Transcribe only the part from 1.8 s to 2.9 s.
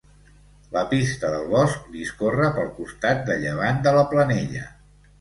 discorre pel